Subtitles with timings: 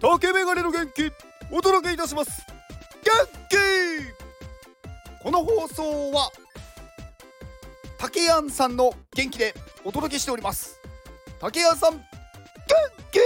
[0.00, 1.12] 竹メガネの元気
[1.52, 2.46] お届けいたします。
[3.04, 3.12] 元
[3.50, 3.56] 気!
[5.22, 6.30] この放送は
[7.98, 10.80] 竹やんさんの元気でお届けしております。
[11.38, 12.02] 竹やんさん元
[13.12, 13.18] 気!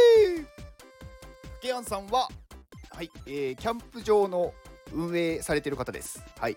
[1.60, 2.28] 竹やんさんは
[2.90, 4.52] はい、えー、キャンプ場の
[4.92, 6.24] 運営されてる方です。
[6.40, 6.56] はい。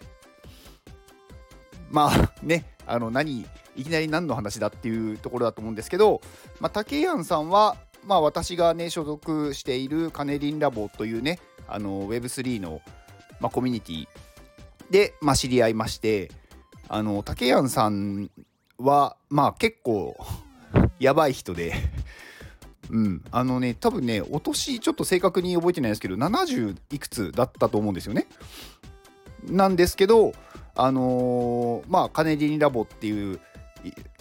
[1.91, 3.45] まあねあの何
[3.75, 6.21] いきなり何の話だっていうところだと思うんですけど、
[6.59, 12.81] まあ、竹やんさんはまあ、私がね所属しているカネリンラボというねあの Web3 の、
[13.41, 14.07] まあ、コミュニティ
[14.89, 16.31] で、まあ、知り合いまして
[16.87, 18.31] あの竹谷さん
[18.77, 20.17] はまあ結構
[20.99, 21.73] やばい人で
[22.89, 28.27] うんあのね多分ねお年ちょっと正確に覚えてないですけど70いくつだったと思うんですよね。
[29.43, 30.31] なんですけど
[30.75, 33.41] あのー、まあカネリンラボっていう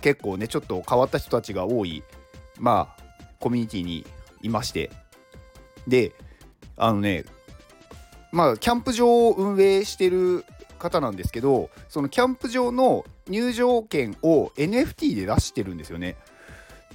[0.01, 2.03] 結構ねちょっと変わった人たちが多い
[2.59, 3.06] まあ
[3.47, 4.05] コミュニティに
[4.43, 4.91] いまして
[5.87, 6.11] で
[6.77, 7.25] あのね
[8.33, 10.45] まあキャンプ場を運営してる
[10.81, 16.17] 方なんですけどそのキャンプ場の入場券を NFT で出してるんですよね。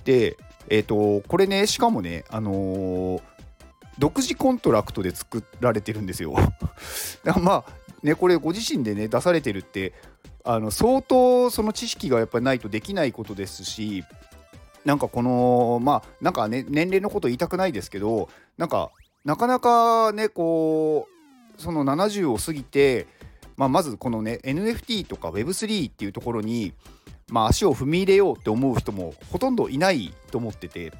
[0.03, 0.35] で
[0.67, 3.21] えっ、ー、とこれねしかもねあのー、
[3.97, 6.35] 独自コントラクトで作られてるんですよ。
[7.41, 9.93] まあねこれご自身でね出されてるって
[10.43, 14.03] あの相当その知識がやっぱりないとできないことですし
[14.85, 18.91] なんかこのまあなんかね年齢のこと言いたくないですけどなんか
[19.23, 21.07] なかなかねこ
[21.57, 23.05] うその70を過ぎて、
[23.55, 26.73] まあ、まずこのね NFT とか Web3 っていうところに、
[27.29, 30.91] まあ、足を踏み入れようって思う人もほとんどいないと思ってて、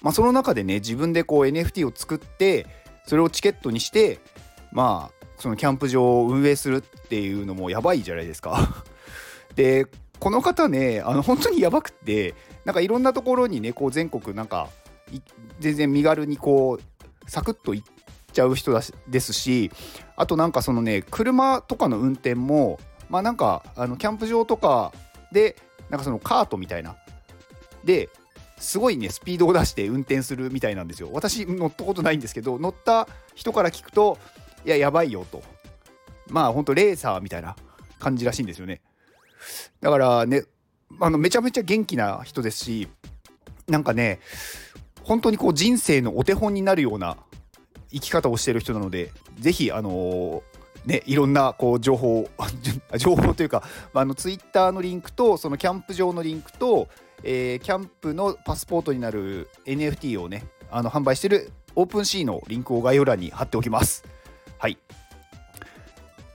[0.00, 2.66] まあ、その中でね自分でこう NFT を作って
[3.04, 4.20] それをチケットにして
[4.72, 8.84] まあそのキャンプ場を運営するっていうのもやばいじゃないですか。
[9.56, 9.86] で
[10.20, 14.68] この方ねあの本当にやばくってなんかいろんなところにねこう全国なんか
[15.58, 17.86] 全然身軽にこうサクッと行っ
[18.32, 19.70] ちゃう人だしですし
[20.16, 24.92] あとなんかそのね車とかの運転もまあなんかあのキャンプ場とか
[25.32, 25.56] で
[25.88, 26.96] なんかそのカートみたいな。
[27.84, 28.10] で
[28.58, 31.08] すごいねスピードを出して運転するみたいなんですよ。
[31.12, 34.18] 私乗ったことないんですけど乗った人から聞くと
[34.66, 35.42] いややばいよと。
[36.28, 37.56] まあほんとレーサーみたいな
[37.98, 38.82] 感じらしいんですよね。
[39.80, 40.44] だからね
[40.98, 42.88] あのめちゃめちゃ元気な人ですし
[43.68, 44.20] なんかね
[45.02, 47.16] 本当にこう人生のお手本になるような
[47.92, 50.42] 生き方をしてる人なのでぜひあのー、
[50.86, 52.28] ね、いろんなこう情報
[52.98, 53.62] 情報というか、
[53.92, 56.88] まあのツイッターのリンクとそのキャンプ場のリンクと、
[57.22, 64.04] えー、キャンプのパスポートになる NFT をねあの販売してるオープンシーのリンクを概要欄に貼っておきます。
[64.58, 64.78] はい。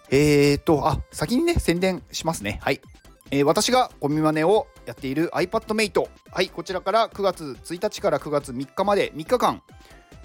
[0.09, 2.59] えーと、あ、先にね、宣伝しますね。
[2.61, 2.81] はい。
[3.31, 6.07] えー、私がゴミマネをやっている iPadMate。
[6.31, 9.63] はい、こちらから9月1日から9月3日まで3日間、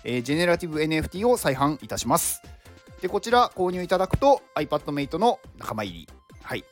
[0.05, 2.43] えー、ジェネラティブ NFT を再販いたします。
[3.01, 6.09] で、こちら購入いただくと iPadMate の仲間入り。
[6.43, 6.65] はい。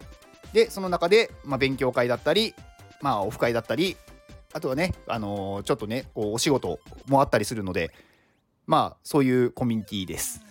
[0.53, 2.55] で、その中で、まあ、勉強会だったり、
[3.01, 3.97] まあ、オフ会だったり、
[4.53, 7.91] あとはね、あのー、ちょっとね、こうお仕事もあったりするので、
[8.67, 10.43] まあ、そういうコミュニティです。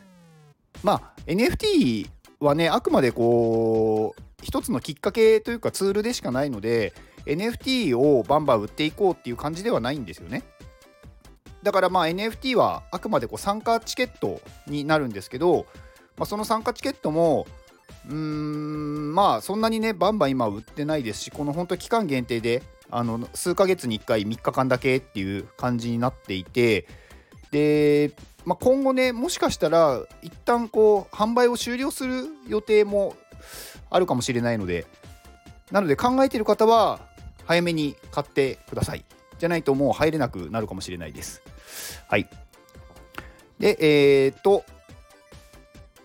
[0.84, 2.10] まあ、NFT
[2.40, 6.94] はね、あくまでこう、一つのきっかけというかツールでしかないので
[7.26, 10.44] NFT をバンバン売っていこうっていう感じではないんですよね。
[11.64, 15.66] だからまあ NFT はあくまでこう参加チケットになるんですけど、
[16.16, 17.46] まあ、その参加チケットも
[18.08, 26.88] うーんまあそんなにねバンバン今売ってないですしこの本当期間限定であの数ヶ月に1回3日間だけっていう感じになっていて
[27.52, 28.12] で、
[28.46, 33.16] まあ、今後ねもしかしたら一旦こう販売を終了する予定も
[33.90, 34.86] あるかもしれないので
[35.72, 37.00] なので考えている方は
[37.46, 39.06] 早めに買ってください
[39.40, 41.42] じゃないともう入れなくなるかもしれないです
[42.08, 42.30] はい
[43.60, 44.64] でえー、っと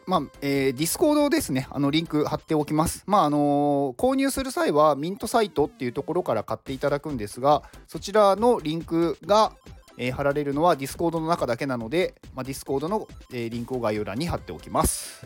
[0.07, 3.05] まあ、えー、 Discord ですね、あのリンク貼っておきます。
[3.07, 9.53] まあ、あのー、購入する際はミントサイトっていうところから買っていただくんですが、そちらのリンクが、
[9.99, 15.25] えー、貼られるのは Discord の中だけなので、まあ、 Discord の、えリンクを概要欄に貼っておきます。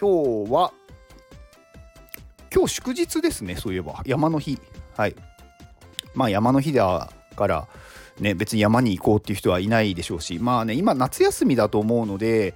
[0.00, 0.72] 今日は
[2.52, 4.02] 今日祝日ですね、そういえば。
[4.04, 4.58] 山の日。
[4.96, 5.14] はい。
[6.14, 7.68] まあ山の日だから、
[8.18, 12.54] ね、別に山に行こうっていう人はいないでしょうし、まあね、今夏休みだと思うので、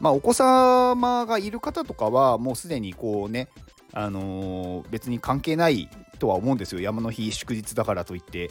[0.00, 3.48] まあお子様がいる方とかは、もうすでにこうね、
[3.92, 5.88] あのー、別に関係ない
[6.18, 6.80] とは思うんですよ。
[6.80, 8.50] 山の日祝日だからといって。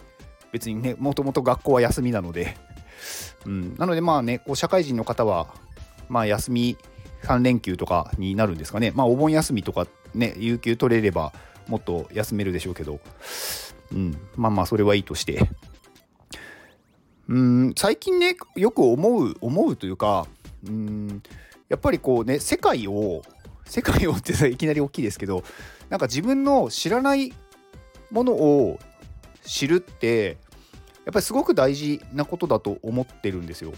[0.52, 2.58] 別にね、もともと学校は休みなので。
[3.46, 5.48] うん、なのでまあね、こう社会人の方は、
[6.10, 6.78] まあ休み
[7.24, 8.92] 3連休とかになるんですかね。
[8.96, 11.34] まあお盆休みとかね、有給取れれば
[11.68, 13.00] もっと休めるでしょうけど、
[13.92, 15.50] うん、まあまあそれはいいとして。
[17.28, 20.28] うん最近ねよく思う思うというか
[20.68, 21.24] うん
[21.70, 23.22] やっぱりこうね世界を
[23.64, 25.44] 世界を っていきなり大きいですけど
[25.90, 27.34] なんか自分の知らない
[28.10, 28.80] ものを
[29.46, 30.38] 知るって
[31.06, 33.72] やっぱりすごく大事なことだと思ってるんですよ。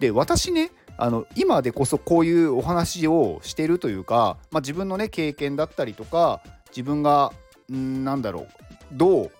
[0.00, 7.32] で私ねあの今でこそこういうお話をしてるというか、まあ、自分のね経験だったりとか自分が
[7.72, 8.48] んなんだろう
[8.92, 9.30] どう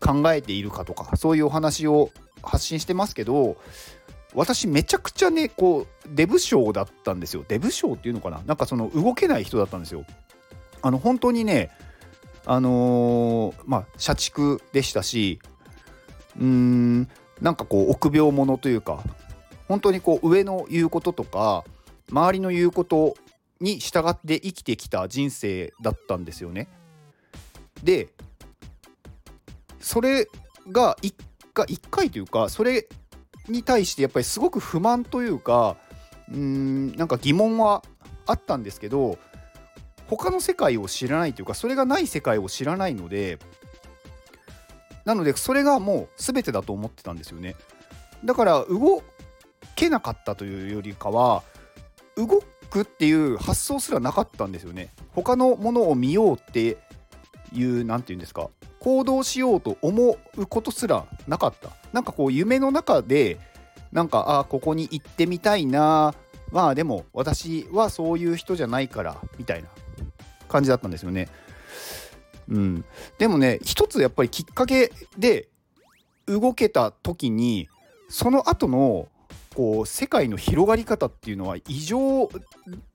[0.00, 2.10] 考えているかとかそういうお話を
[2.42, 3.56] 発信してますけど
[4.34, 7.44] 私めちゃくちゃねこうデブ症だったんですよ。
[7.48, 8.42] デブ症っていうのかな？
[8.44, 10.04] なんかその動けない人だったんですよ。
[10.82, 11.70] あの本当にね
[12.44, 15.40] あのー、まあ社畜でしたし
[16.38, 17.08] うーん
[17.40, 19.02] なんかこう臆病者というか
[19.68, 21.64] 本当にこう上の言うこととか
[22.10, 23.14] 周りの言うこと
[23.60, 26.68] に従って生きてきた人生だったんですよね。
[27.82, 28.08] で
[29.80, 30.28] それ
[30.70, 31.14] が1
[31.54, 32.88] 回 ,1 回というかそれ
[33.48, 35.76] に対してやっぱりすごく不満というか
[36.32, 37.82] うんなんか疑問は
[38.26, 39.18] あったんですけど
[40.08, 43.38] 他の世界を知らないというかそれがない世界を知らないので
[45.04, 47.56] なのでそれがもう全てだと思ってたんですよね
[48.24, 49.02] だから動
[49.76, 51.44] けなかったというよりかは
[52.16, 54.92] 動くっていう発想すらなかったんですよね。
[55.14, 56.78] 他のものを見ようって
[57.52, 58.48] いう何て言うんですか
[58.80, 61.70] 行動しようと思うことすらなかった。
[61.92, 63.38] なんかこう夢の中で
[63.92, 66.14] なんかあここに行ってみたいな。
[66.52, 69.68] まあでも私はそういう人じゃないからみたいな
[70.48, 71.28] 感じだったんですよね。
[72.48, 72.84] うん、
[73.18, 75.48] でもね一つやっぱりきっかけで
[76.26, 77.68] 動けた時に
[78.08, 79.08] その後の
[79.56, 82.28] こう世界の広がり方っていうのは異常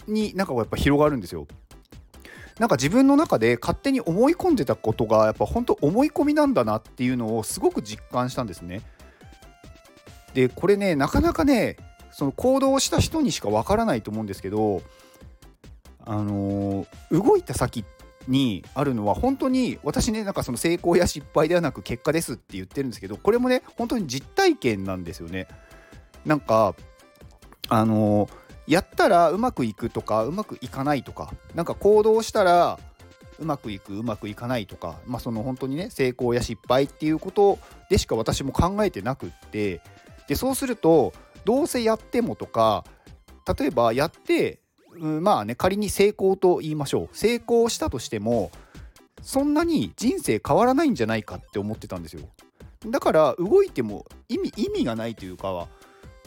[0.07, 1.47] になんかやっぱ広がるんですよ。
[2.59, 8.83] なんか自分の中で勝手に思い込んでたことがやっぱ本当思い込みなんだなっていうのをすごく実感したんですね。
[10.35, 11.77] でこれねなかなかね
[12.11, 14.83] その行動した人にしかわからないと思うんですけど
[16.05, 17.83] あのー、動いた先
[18.27, 25.47] にあるのは本当に私ねなんかその成功や失敗ではなく結果ですって言ってるんですけどこれもね本当に実体験なんですよね。
[26.25, 26.75] なんか
[27.69, 28.29] あの
[28.67, 32.79] やったらうまくいくとかうまくいかないとかなんか行動したら
[33.39, 37.59] うまくいくうまくいかないとかまあその本当にね成功や失敗っていうこと
[37.89, 39.81] でしか私も考えてなくって
[40.27, 41.13] でそうすると
[41.43, 42.85] どうせやってもとか
[43.57, 44.59] 例えばやって、
[44.93, 47.17] うん、まあね仮に成功と言いましょう。
[47.17, 48.51] 成功したとしても
[49.21, 52.21] そんなに人生変わらないんじゃないかって思ってたんですよ。
[52.87, 55.67] だから動いても意味意味がないというか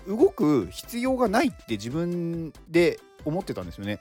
[0.06, 4.00] 動く必要がないって自分で思ってたんですよね。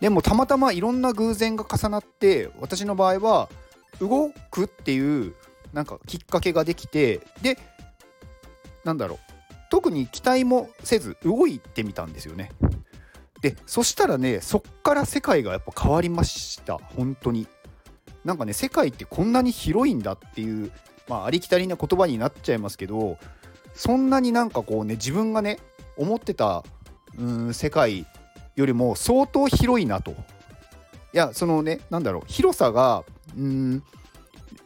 [0.00, 3.48] でもたまたまいろんな偶然が重なって私の場合は
[4.00, 5.34] 動くっていう
[5.72, 7.58] なんかきっかけができてで
[8.84, 9.18] なんだろう
[9.70, 12.52] 特に期待もせず動いてみたんですよね。
[13.40, 17.46] でそしたらねそっから世界がやっぱ変わりました本当に。
[18.24, 20.72] なんかね世界ってこんなに広いんだっていう
[21.08, 23.16] まあありきたりな言葉になっちゃいますけど
[23.78, 25.60] そんなになんかこうね自分がね
[25.96, 26.64] 思ってた
[27.16, 28.06] うん世界
[28.56, 30.10] よりも相当広いなと。
[30.10, 30.14] い
[31.12, 33.04] やそのねなんだろう広さが
[33.36, 33.82] うん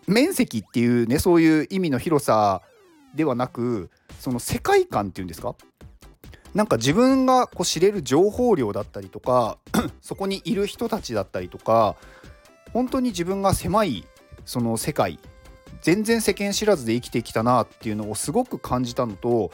[0.08, 2.62] 面積っていうねそういう意味の広さ
[3.14, 5.54] ではなくその世界観っていうんですか？
[6.54, 9.58] なんか自分がこう知れる情報量だったりとか
[10.00, 11.96] そこにいる人たちだったりとか
[12.72, 14.04] 本当に自分が狭い
[14.44, 15.18] その世界
[15.80, 19.50] 全然世間知らずで生きてきたなっていうのをすごく感じたのと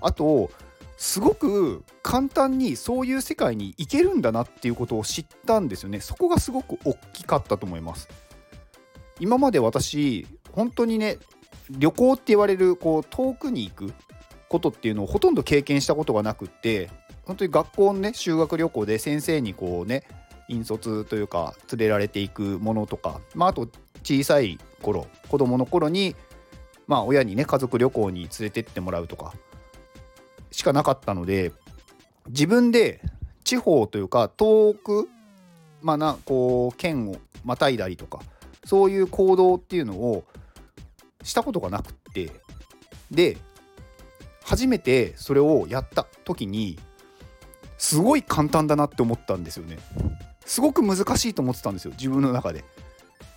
[0.00, 0.50] あと
[0.96, 6.00] すごく簡単にそういう世界に行けるんだなっていうことを知ったんですよね。
[6.00, 8.08] そこがすごく大きかったと思います。
[9.18, 11.18] 今まで私本当にね
[11.70, 13.94] 旅行って言われるこう遠くに行く
[14.48, 16.90] ことっていうのをほとんど経験したことがなくって
[17.24, 20.04] 本当に学校のね修学旅行で先生にこうね
[20.48, 23.68] 引率というか連れられていくものとか、まあ、あと
[24.02, 26.16] 小さい頃子供の頃に
[26.86, 29.32] まあ親にね家族旅行に連れてってもらうとか
[30.50, 31.52] しかなかったので
[32.28, 33.00] 自分で
[33.44, 35.08] 地方というか遠く
[35.80, 38.20] まあなこう県をまたいだりとか
[38.64, 40.24] そういう行動っていうのを
[41.22, 42.30] したことがなくって
[43.10, 43.36] で
[44.44, 46.78] 初めてそれをやった時に
[47.78, 49.78] すごい簡単だなって思ったんですよね。
[50.44, 52.64] すごく難しいと思ってたんですよ自分の中で。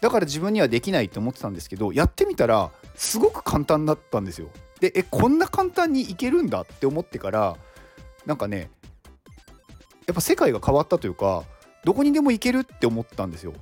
[0.05, 4.49] だから自分にはできないって思ってたんですけどやってみたらすごく簡単だったんですよ。
[4.79, 7.57] でえこんな簡単にいけるんだって思ってから
[8.23, 8.69] なんかね
[10.05, 11.43] やっぱ世界が変わったというか
[11.83, 13.53] どこにでも行けるって思ったんですよ。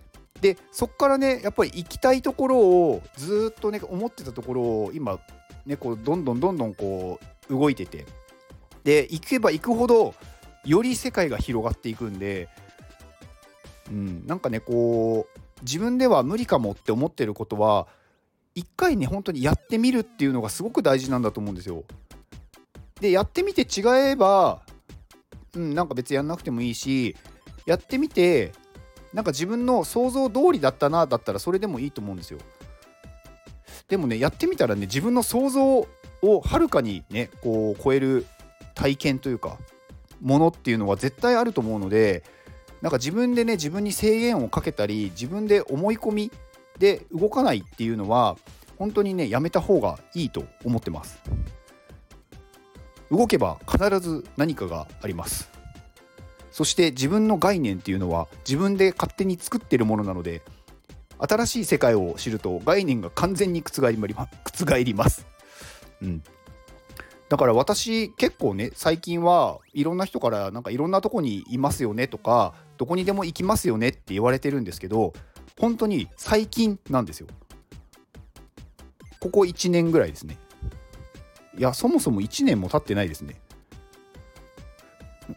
[0.42, 5.20] でそっからねやっぱり行きたいところをずっとね思ってたところを今
[5.66, 8.06] ねこうどんどんどんどんこう動いてて。
[8.84, 10.14] で行けば行くほど
[10.66, 12.50] より世界が広がっていくんで、
[13.90, 17.88] うん、なんかねこう自分では無理かもって思ってることは
[18.56, 21.84] 一回ね本当にやってみるっていうのがすごく大事なんだと思うんですよ。
[23.02, 24.62] でやってみて違えば、
[25.56, 27.16] うん、なんか別にやんなくてもいいし
[27.66, 28.52] やってみて
[29.14, 32.40] なんか自分の想像通りだったなだったらそれでもいいと思うんですよ。
[33.88, 35.88] でもねやってみたらね自分の想像
[36.22, 38.26] をはるかにねこう超える
[38.76, 39.58] 体験というか
[40.22, 42.24] ものっていうのは絶対あると思うので
[42.84, 46.32] なんか自分でね自分に制限をかけたり自分で思い込み
[46.78, 48.36] で動かないっていうのは
[48.78, 51.22] 本当にねやめた方がいいと思ってます。
[53.10, 55.50] 動けば必ず何かがあります。
[56.52, 60.42] そして自分の概念っていうのは自分で勝手に作ってるものなので
[61.20, 63.90] 新しい世界を知ると概念が完全に覆
[64.84, 65.26] ります。
[66.02, 66.22] うん、
[67.30, 75.14] だから私結構ね最近はいろんな人からなんかいろんなとこにいますよねとかどこにでも行きますよねって言われてるんですけど
[75.58, 77.28] 本当に最近なんですよ。
[79.22, 80.38] ここ1年ぐらいですね。
[81.58, 83.40] いやそもそも1年も経ってないですね。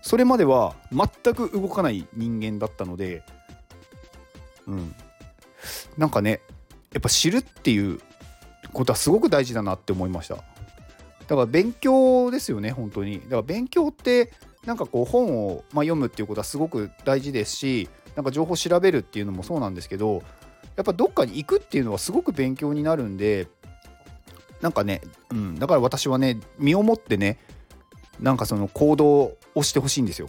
[0.02, 3.22] それまでは全く動かない人間だったので、
[4.66, 4.92] うん、
[5.96, 6.40] なんかね
[6.92, 8.00] やっぱ知るっていう
[8.72, 14.32] ことはすごく大事だなって思いましただから勉強ですよね本当にだから勉強って
[14.66, 20.22] なんかこう本を、まあ、読むっていうことはすごく大事ですしなんか情報を調べるっていうのもそうなんですけど
[20.74, 23.48] やっぱどっかに行くっていうのはすごく勉強になるんで
[24.60, 27.38] なんかね、うん、だから私はね身をもってね
[28.20, 30.28] なんかその行動をしてほしいんですよ。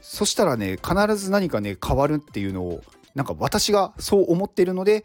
[0.00, 2.82] そしたらね必ず何かね変わるっていうのを
[3.14, 5.04] なんか私がそう思ってるので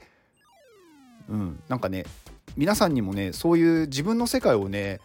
[1.27, 2.05] うんなんかね
[2.55, 5.01] 皆さんにもねそういう自分の世界をね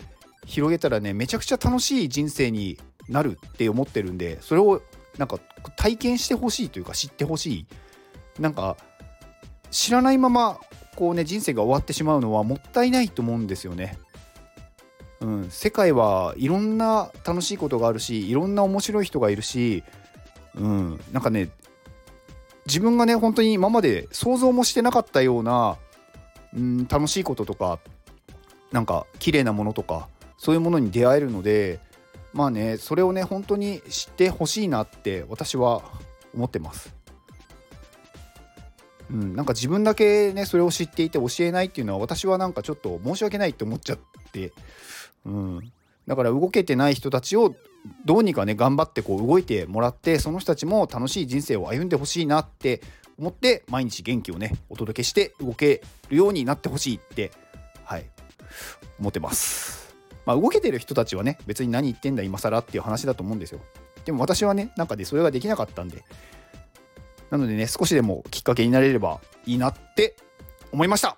[0.47, 4.81] 広げたらねめちゃくちゃ楽しい人生になるって思ってるんでそれを
[5.19, 5.39] なんか
[5.77, 7.67] 体験してほしいというか知ってほしい
[8.41, 8.77] なんか
[9.71, 10.59] 知らないまま
[10.95, 13.99] こうね人生が終わってしまうのはもったいないと思うんですよね。
[15.21, 19.83] うん、世界はいろんな楽しいことがあるしいろんな面白い人がいるし、
[20.55, 21.49] うん、なんかね
[22.67, 25.79] 自分がね本当に今まで想像もしてなかったような、
[26.55, 27.79] うん、楽しいこととか
[28.73, 30.09] なんか綺麗なものとか
[30.39, 31.81] そういうものに出会えるので
[32.33, 35.83] まあねそれをね本当に知ってほしいなって私は
[36.35, 36.95] 思ってます。
[39.11, 43.99] うん、なんか自分だけねそれを知っていて教えないっていうのは私はなんかちょっと申し訳ないって思っちゃっ
[44.33, 44.53] て、
[45.25, 45.73] うん、
[46.07, 47.55] だから動けてない人たちを
[48.05, 52.83] どうにかね頑張ってこう動いてもらってその人たちも楽しい人生を歩んでほしいなって
[53.17, 57.31] 思って毎日元気をねお届けして動けるようになってほしいって
[57.85, 58.07] はい
[58.99, 59.86] 思ってます。
[60.27, 63.61] まあ、動けてる人たちはね別に何言ってんだ今更っていう話だと思うんですよ。
[64.05, 66.05] でも私はねなんかでそれができなかったんで。
[67.31, 70.17] なのでね少しでもきっかけになれればいいなって
[70.73, 71.17] 思いました。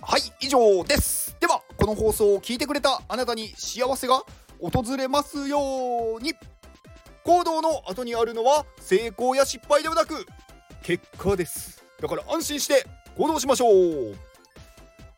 [0.00, 1.36] はい以上です。
[1.40, 4.22] ではこの放送を聞いてくれたあなたに幸せが
[4.60, 6.34] 訪れますように。
[7.24, 10.26] 行動の後にあるのは成功や失敗ではなく
[10.82, 11.82] 結果です。
[12.00, 14.14] だから安心して行動しましょう。